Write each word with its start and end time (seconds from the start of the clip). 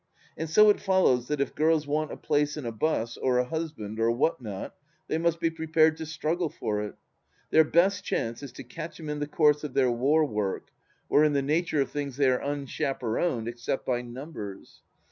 And 0.35 0.49
so 0.49 0.71
it 0.71 0.79
follows 0.79 1.27
that 1.27 1.39
if 1.41 1.53
girls 1.53 1.85
want 1.85 2.11
a 2.11 2.17
place 2.17 2.57
in 2.57 2.65
a 2.65 2.71
bus, 2.71 3.17
or 3.17 3.37
a 3.37 3.45
husband, 3.45 3.99
or 3.99 4.09
what 4.09 4.41
not, 4.41 4.73
they 5.07 5.19
must 5.19 5.39
be 5.39 5.51
prepared 5.51 5.95
to 5.97 6.07
struggle 6.07 6.49
for 6.49 6.81
it. 6.81 6.95
Their 7.51 7.63
best 7.63 8.03
chance 8.03 8.41
is 8.41 8.51
to 8.53 8.63
catch 8.63 8.99
him 8.99 9.09
in 9.11 9.19
the 9.19 9.27
course 9.27 9.63
of 9.63 9.75
their 9.75 9.91
war 9.91 10.25
work, 10.25 10.69
where 11.07 11.23
in 11.23 11.33
the 11.33 11.43
nature 11.43 11.81
of 11.81 11.91
things 11.91 12.17
they 12.17 12.31
are 12.31 12.41
unchaperoned— 12.41 13.47
except 13.47 13.85
by 13.85 14.01
numbers. 14.01 14.81